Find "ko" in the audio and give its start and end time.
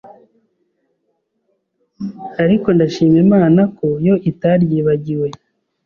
3.77-3.87